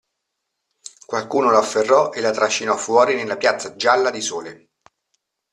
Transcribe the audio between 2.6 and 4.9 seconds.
fuori nella piazza gialla di sole.